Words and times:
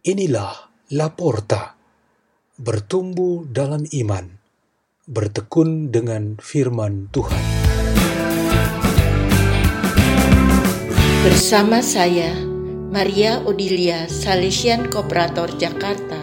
Inilah 0.00 0.72
Laporta, 0.96 1.76
bertumbuh 2.56 3.44
dalam 3.44 3.84
iman, 3.84 4.32
bertekun 5.04 5.92
dengan 5.92 6.40
firman 6.40 7.12
Tuhan. 7.12 7.44
Bersama 11.20 11.84
saya, 11.84 12.32
Maria 12.88 13.44
Odilia 13.44 14.08
Salesian 14.08 14.88
Kooperator 14.88 15.52
Jakarta. 15.60 16.16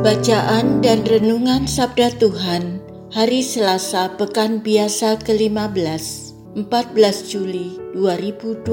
Bacaan 0.00 0.80
dan 0.80 1.04
Renungan 1.04 1.68
Sabda 1.68 2.08
Tuhan 2.16 2.75
Hari 3.06 3.38
Selasa 3.38 4.18
Pekan 4.18 4.66
Biasa 4.66 5.22
ke-15 5.22 6.58
14 6.58 7.30
Juli 7.30 7.78
2020 7.94 8.66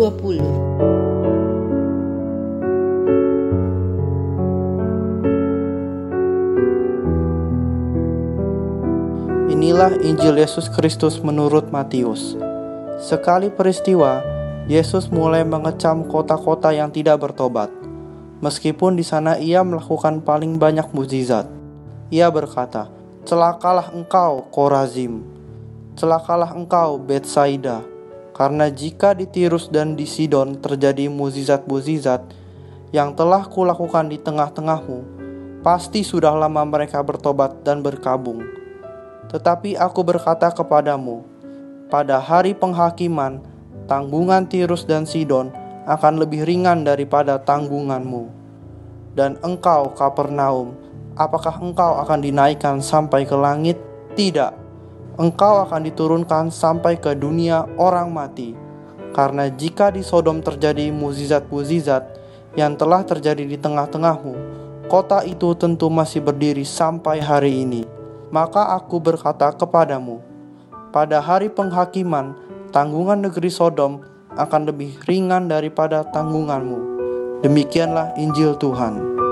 Inilah 9.53 10.01
Injil 10.01 10.41
Yesus 10.41 10.65
Kristus 10.65 11.21
menurut 11.21 11.69
Matius. 11.69 12.33
Sekali 13.05 13.53
peristiwa, 13.53 14.25
Yesus 14.65 15.13
mulai 15.13 15.45
mengecam 15.45 16.09
kota-kota 16.09 16.73
yang 16.73 16.89
tidak 16.89 17.21
bertobat. 17.21 17.69
Meskipun 18.41 18.97
di 18.97 19.05
sana 19.05 19.37
ia 19.37 19.61
melakukan 19.61 20.25
paling 20.25 20.57
banyak 20.57 20.89
mukjizat. 20.89 21.45
Ia 22.09 22.33
berkata, 22.33 23.02
"Celakalah 23.23 23.95
engkau, 23.95 24.51
Korazim! 24.51 25.23
Celakalah 25.95 26.51
engkau, 26.51 26.99
Betsaida! 26.99 27.79
Karena 28.35 28.67
jika 28.67 29.15
di 29.15 29.23
Tirus 29.23 29.71
dan 29.71 29.95
di 29.95 30.03
Sidon 30.03 30.59
terjadi 30.59 31.07
mukjizat-mukjizat 31.07 32.19
yang 32.91 33.15
telah 33.15 33.47
kulakukan 33.47 34.11
di 34.11 34.19
tengah-tengahmu, 34.19 34.99
pasti 35.63 36.03
sudah 36.03 36.35
lama 36.35 36.67
mereka 36.67 36.99
bertobat 36.99 37.63
dan 37.63 37.79
berkabung. 37.79 38.43
Tetapi 39.31 39.79
aku 39.79 40.03
berkata 40.03 40.51
kepadamu, 40.51 41.23
pada 41.87 42.19
hari 42.19 42.51
penghakiman, 42.51 43.39
tanggungan 43.87 44.51
Tirus 44.51 44.83
dan 44.83 45.07
Sidon 45.07 45.47
akan 45.87 46.19
lebih 46.19 46.43
ringan 46.43 46.83
daripada 46.83 47.39
tanggunganmu. 47.39 48.43
Dan 49.15 49.39
engkau, 49.45 49.93
Kapernaum, 49.95 50.75
apakah 51.19 51.59
engkau 51.61 51.99
akan 52.01 52.19
dinaikkan 52.21 52.79
sampai 52.79 53.25
ke 53.27 53.35
langit? 53.37 53.77
Tidak 54.13 54.63
engkau 55.17 55.61
akan 55.69 55.85
diturunkan 55.85 56.49
sampai 56.49 56.97
ke 56.97 57.13
dunia 57.13 57.69
orang 57.77 58.09
mati. 58.09 58.57
Karena 59.13 59.45
jika 59.45 59.93
di 59.93 60.01
Sodom 60.01 60.41
terjadi 60.41 60.89
mukjizat-mukjizat 60.89 62.03
yang 62.57 62.73
telah 62.73 63.05
terjadi 63.05 63.45
di 63.45 63.57
tengah-tengahmu, 63.61 64.33
kota 64.89 65.21
itu 65.21 65.53
tentu 65.53 65.85
masih 65.93 66.25
berdiri 66.25 66.65
sampai 66.65 67.21
hari 67.21 67.61
ini. 67.61 67.85
Maka 68.33 68.73
aku 68.73 68.97
berkata 68.97 69.53
kepadamu, 69.53 70.17
pada 70.89 71.21
hari 71.21 71.53
penghakiman, 71.53 72.33
tanggungan 72.73 73.21
negeri 73.21 73.53
Sodom 73.53 74.01
akan 74.33 74.61
lebih 74.65 74.97
ringan 75.05 75.45
daripada 75.45 76.01
tanggunganmu. 76.09 76.97
Demikianlah 77.45 78.17
Injil 78.17 78.57
Tuhan. 78.57 79.22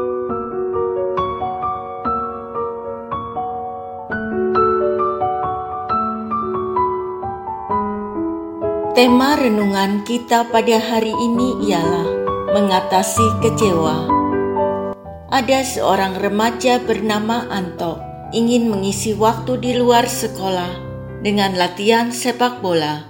Tema 8.92 9.40
renungan 9.40 10.04
kita 10.04 10.52
pada 10.52 10.76
hari 10.76 11.16
ini 11.16 11.72
ialah 11.72 12.12
mengatasi 12.52 13.24
kecewa. 13.40 14.12
Ada 15.32 15.64
seorang 15.64 16.20
remaja 16.20 16.76
bernama 16.84 17.48
Anto 17.48 18.04
ingin 18.36 18.68
mengisi 18.68 19.16
waktu 19.16 19.64
di 19.64 19.80
luar 19.80 20.12
sekolah 20.12 20.76
dengan 21.24 21.56
latihan 21.56 22.12
sepak 22.12 22.60
bola. 22.60 23.08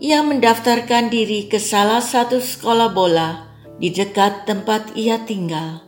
Ia 0.00 0.24
mendaftarkan 0.24 1.12
diri 1.12 1.52
ke 1.52 1.60
salah 1.60 2.00
satu 2.00 2.40
sekolah 2.40 2.88
bola 2.96 3.44
di 3.76 3.92
dekat 3.92 4.48
tempat 4.48 4.96
ia 4.96 5.20
tinggal. 5.20 5.84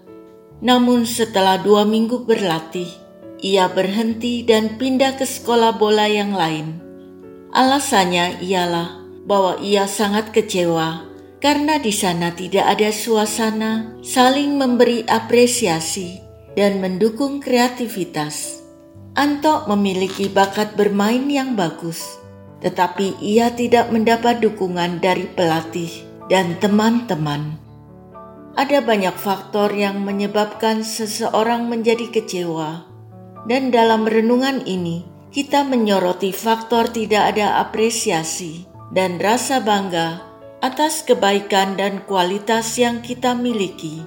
Namun 0.60 1.09
setelah 1.09 1.56
dua 1.56 1.88
minggu 1.88 2.28
berlatih, 2.28 2.92
ia 3.41 3.65
berhenti 3.72 4.44
dan 4.44 4.76
pindah 4.76 5.16
ke 5.16 5.25
sekolah 5.25 5.81
bola 5.81 6.04
yang 6.04 6.37
lain. 6.37 6.84
Alasannya 7.56 8.44
ialah 8.44 9.01
bahwa 9.27 9.59
ia 9.62 9.87
sangat 9.87 10.34
kecewa 10.34 11.12
karena 11.43 11.83
di 11.83 11.91
sana 11.91 12.31
tidak 12.31 12.78
ada 12.78 12.94
suasana 12.94 13.99
saling 13.99 14.55
memberi 14.55 15.03
apresiasi 15.10 16.22
dan 16.55 16.78
mendukung 16.78 17.43
kreativitas. 17.43 18.62
Anto 19.12 19.69
memiliki 19.69 20.31
bakat 20.31 20.72
bermain 20.78 21.28
yang 21.28 21.53
bagus, 21.53 22.00
tetapi 22.65 23.21
ia 23.21 23.53
tidak 23.53 23.93
mendapat 23.93 24.41
dukungan 24.41 25.05
dari 25.05 25.28
pelatih 25.28 25.91
dan 26.33 26.56
teman-teman. 26.62 27.60
Ada 28.56 28.81
banyak 28.81 29.16
faktor 29.19 29.75
yang 29.77 30.00
menyebabkan 30.00 30.81
seseorang 30.81 31.69
menjadi 31.69 32.09
kecewa, 32.09 32.89
dan 33.44 33.69
dalam 33.69 34.09
renungan 34.09 34.65
ini 34.65 35.04
kita 35.28 35.60
menyoroti 35.65 36.33
faktor 36.33 36.89
tidak 36.89 37.37
ada 37.37 37.60
apresiasi 37.60 38.72
dan 38.92 39.16
rasa 39.16 39.64
bangga 39.64 40.20
atas 40.60 41.03
kebaikan 41.03 41.75
dan 41.75 42.04
kualitas 42.04 42.76
yang 42.78 43.00
kita 43.00 43.34
miliki. 43.34 44.04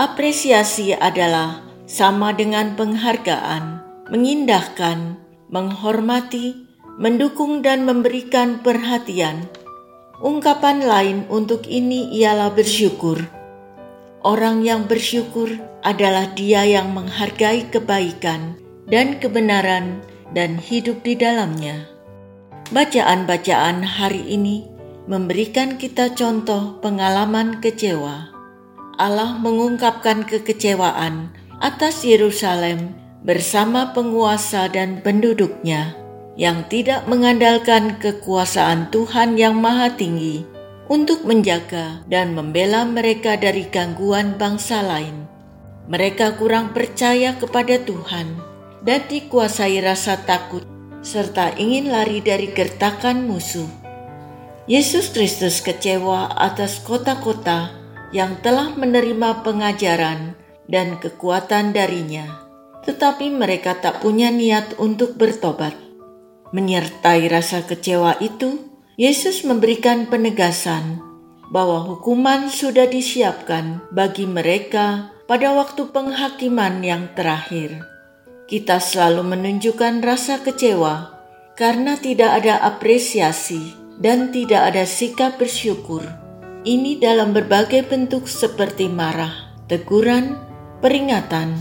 Apresiasi 0.00 0.94
adalah 0.96 1.60
sama 1.84 2.32
dengan 2.32 2.74
penghargaan, 2.74 3.82
mengindahkan, 4.08 5.20
menghormati, 5.52 6.64
mendukung, 6.96 7.60
dan 7.60 7.84
memberikan 7.84 8.58
perhatian. 8.64 9.46
Ungkapan 10.24 10.82
lain 10.82 11.18
untuk 11.28 11.68
ini 11.68 12.10
ialah 12.16 12.54
bersyukur. 12.54 13.20
Orang 14.24 14.64
yang 14.64 14.88
bersyukur 14.88 15.52
adalah 15.84 16.32
dia 16.32 16.64
yang 16.64 16.96
menghargai 16.96 17.68
kebaikan 17.68 18.56
dan 18.88 19.20
kebenaran 19.20 20.00
dan 20.32 20.56
hidup 20.56 21.04
di 21.04 21.12
dalamnya. 21.12 21.93
Bacaan-bacaan 22.72 23.84
hari 23.84 24.24
ini 24.24 24.64
memberikan 25.04 25.76
kita 25.76 26.16
contoh 26.16 26.80
pengalaman 26.80 27.60
kecewa. 27.60 28.32
Allah 28.96 29.36
mengungkapkan 29.36 30.24
kekecewaan 30.24 31.28
atas 31.60 32.08
Yerusalem 32.08 32.96
bersama 33.20 33.92
penguasa 33.92 34.72
dan 34.72 35.04
penduduknya 35.04 35.92
yang 36.40 36.64
tidak 36.72 37.04
mengandalkan 37.04 38.00
kekuasaan 38.00 38.88
Tuhan 38.88 39.36
yang 39.36 39.60
Maha 39.60 39.92
Tinggi 39.92 40.48
untuk 40.88 41.28
menjaga 41.28 42.00
dan 42.08 42.32
membela 42.32 42.88
mereka 42.88 43.36
dari 43.36 43.68
gangguan 43.68 44.40
bangsa 44.40 44.80
lain. 44.80 45.28
Mereka 45.92 46.40
kurang 46.40 46.72
percaya 46.72 47.36
kepada 47.36 47.76
Tuhan 47.76 48.40
dan 48.80 49.04
dikuasai 49.04 49.84
rasa 49.84 50.16
takut 50.24 50.73
serta 51.04 51.52
ingin 51.60 51.92
lari 51.92 52.24
dari 52.24 52.48
gertakan 52.50 53.28
musuh. 53.28 53.68
Yesus 54.64 55.12
Kristus 55.12 55.60
kecewa 55.60 56.32
atas 56.32 56.80
kota-kota 56.80 57.76
yang 58.16 58.40
telah 58.40 58.72
menerima 58.72 59.44
pengajaran 59.44 60.32
dan 60.64 60.96
kekuatan 60.96 61.76
darinya, 61.76 62.24
tetapi 62.88 63.28
mereka 63.28 63.76
tak 63.76 64.00
punya 64.00 64.32
niat 64.32 64.80
untuk 64.80 65.20
bertobat. 65.20 65.76
Menyertai 66.56 67.28
rasa 67.28 67.68
kecewa 67.68 68.16
itu, 68.24 68.72
Yesus 68.96 69.44
memberikan 69.44 70.08
penegasan 70.08 71.04
bahwa 71.52 71.84
hukuman 71.84 72.48
sudah 72.48 72.88
disiapkan 72.88 73.84
bagi 73.92 74.24
mereka 74.24 75.12
pada 75.28 75.52
waktu 75.52 75.92
penghakiman 75.92 76.80
yang 76.80 77.12
terakhir 77.12 77.93
kita 78.44 78.76
selalu 78.76 79.24
menunjukkan 79.24 80.04
rasa 80.04 80.44
kecewa 80.44 81.16
karena 81.56 81.96
tidak 81.96 82.44
ada 82.44 82.60
apresiasi 82.60 83.72
dan 83.96 84.28
tidak 84.36 84.74
ada 84.74 84.84
sikap 84.84 85.40
bersyukur. 85.40 86.04
Ini 86.64 87.00
dalam 87.00 87.32
berbagai 87.32 87.88
bentuk 87.88 88.28
seperti 88.28 88.88
marah, 88.88 89.52
teguran, 89.68 90.36
peringatan, 90.84 91.56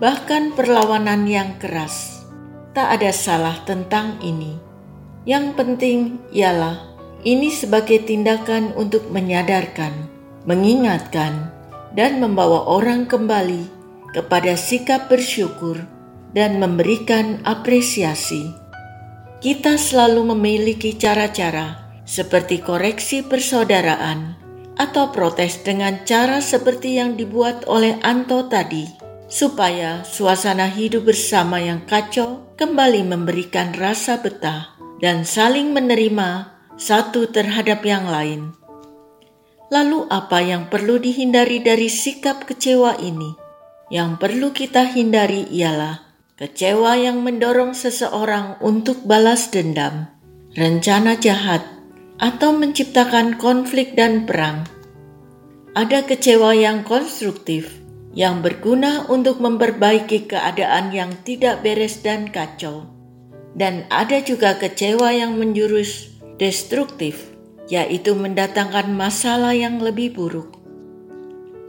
bahkan 0.00 0.56
perlawanan 0.56 1.28
yang 1.28 1.56
keras. 1.60 2.24
Tak 2.72 3.00
ada 3.00 3.12
salah 3.12 3.60
tentang 3.68 4.16
ini. 4.24 4.56
Yang 5.28 5.46
penting 5.56 5.98
ialah 6.32 6.80
ini 7.28 7.52
sebagai 7.52 8.00
tindakan 8.08 8.72
untuk 8.72 9.12
menyadarkan, 9.12 9.92
mengingatkan, 10.48 11.52
dan 11.92 12.24
membawa 12.24 12.64
orang 12.64 13.04
kembali 13.04 13.68
kepada 14.16 14.56
sikap 14.56 15.12
bersyukur 15.12 15.91
dan 16.32 16.60
memberikan 16.60 17.40
apresiasi. 17.44 18.52
kita 19.42 19.74
selalu 19.74 20.32
memiliki 20.32 20.94
cara-cara 20.94 21.82
seperti 22.06 22.62
koreksi 22.62 23.26
persaudaraan 23.26 24.38
atau 24.78 25.10
protes 25.10 25.60
dengan 25.66 26.06
cara 26.06 26.38
seperti 26.38 26.96
yang 26.96 27.18
dibuat 27.18 27.66
oleh 27.66 27.98
Anto 28.06 28.46
tadi, 28.46 28.86
supaya 29.26 30.06
suasana 30.06 30.70
hidup 30.70 31.10
bersama 31.10 31.60
yang 31.60 31.84
kacau 31.84 32.54
kembali 32.56 33.02
memberikan 33.02 33.74
rasa 33.76 34.22
betah 34.22 34.78
dan 35.02 35.26
saling 35.26 35.74
menerima 35.74 36.54
satu 36.78 37.28
terhadap 37.28 37.82
yang 37.82 38.06
lain. 38.06 38.54
Lalu, 39.72 40.04
apa 40.12 40.44
yang 40.44 40.68
perlu 40.68 41.00
dihindari 41.00 41.64
dari 41.64 41.88
sikap 41.88 42.44
kecewa 42.44 43.00
ini? 43.00 43.32
Yang 43.88 44.10
perlu 44.20 44.52
kita 44.52 44.84
hindari 44.88 45.48
ialah 45.48 46.11
Kecewa 46.32 46.96
yang 46.96 47.20
mendorong 47.20 47.76
seseorang 47.76 48.56
untuk 48.64 49.04
balas 49.04 49.52
dendam, 49.52 50.08
rencana 50.56 51.20
jahat, 51.20 51.60
atau 52.16 52.56
menciptakan 52.56 53.36
konflik 53.36 53.92
dan 53.92 54.24
perang. 54.24 54.64
Ada 55.76 56.08
kecewa 56.08 56.56
yang 56.56 56.88
konstruktif, 56.88 57.76
yang 58.16 58.40
berguna 58.40 59.04
untuk 59.12 59.44
memperbaiki 59.44 60.24
keadaan 60.24 60.88
yang 60.96 61.12
tidak 61.20 61.60
beres 61.60 62.00
dan 62.00 62.32
kacau. 62.32 62.88
Dan 63.52 63.84
ada 63.92 64.24
juga 64.24 64.56
kecewa 64.56 65.12
yang 65.12 65.36
menjurus 65.36 66.16
destruktif, 66.40 67.28
yaitu 67.68 68.16
mendatangkan 68.16 68.88
masalah 68.88 69.52
yang 69.52 69.84
lebih 69.84 70.16
buruk. 70.16 70.56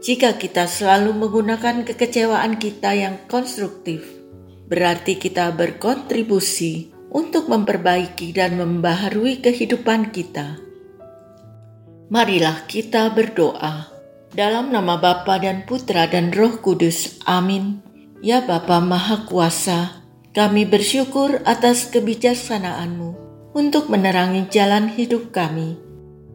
Jika 0.00 0.40
kita 0.40 0.64
selalu 0.64 1.12
menggunakan 1.12 1.84
kekecewaan 1.84 2.56
kita 2.56 2.96
yang 2.96 3.20
konstruktif, 3.28 4.23
berarti 4.68 5.20
kita 5.20 5.52
berkontribusi 5.52 6.94
untuk 7.14 7.46
memperbaiki 7.46 8.34
dan 8.34 8.58
membaharui 8.58 9.38
kehidupan 9.38 10.10
kita. 10.10 10.58
Marilah 12.10 12.66
kita 12.68 13.08
berdoa. 13.14 13.88
Dalam 14.34 14.74
nama 14.74 14.98
Bapa 14.98 15.38
dan 15.38 15.62
Putra 15.62 16.10
dan 16.10 16.34
Roh 16.34 16.58
Kudus. 16.58 17.22
Amin. 17.22 17.78
Ya 18.18 18.42
Bapa 18.42 18.82
Maha 18.82 19.30
Kuasa, 19.30 20.02
kami 20.34 20.66
bersyukur 20.66 21.38
atas 21.46 21.86
kebijaksanaanmu 21.94 23.14
untuk 23.54 23.86
menerangi 23.86 24.50
jalan 24.50 24.90
hidup 24.90 25.30
kami, 25.30 25.78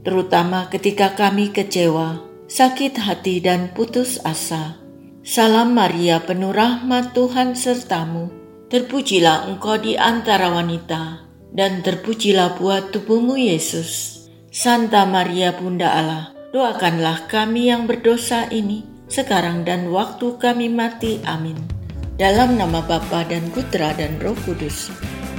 terutama 0.07 0.71
ketika 0.71 1.11
kami 1.19 1.51
kecewa, 1.51 2.23
sakit 2.47 2.95
hati 2.95 3.43
dan 3.43 3.75
putus 3.75 4.23
asa. 4.23 4.79
Salam 5.19 5.75
Maria 5.75 6.23
penuh 6.23 6.55
rahmat 6.55 7.11
Tuhan 7.11 7.51
sertamu. 7.51 8.31
Terpujilah 8.71 9.51
engkau 9.51 9.75
di 9.75 9.99
antara 9.99 10.47
wanita, 10.47 11.27
dan 11.51 11.83
terpujilah 11.83 12.55
buah 12.55 12.87
tubuhmu 12.87 13.35
Yesus. 13.35 14.15
Santa 14.47 15.03
Maria 15.03 15.51
Bunda 15.51 15.91
Allah, 15.91 16.31
doakanlah 16.55 17.27
kami 17.27 17.67
yang 17.67 17.83
berdosa 17.83 18.47
ini, 18.47 18.87
sekarang 19.11 19.67
dan 19.67 19.91
waktu 19.91 20.39
kami 20.39 20.71
mati. 20.71 21.19
Amin. 21.27 21.59
Dalam 22.15 22.55
nama 22.55 22.79
Bapa 22.79 23.27
dan 23.27 23.51
Putra 23.51 23.91
dan 23.99 24.15
Roh 24.23 24.39
Kudus. 24.47 24.87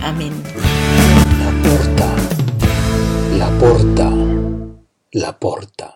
Amin. 0.04 0.36
La 1.40 1.50
porta, 1.64 2.10
la 3.32 3.48
porta, 3.56 4.08
la 5.16 5.30
porta. 5.32 5.90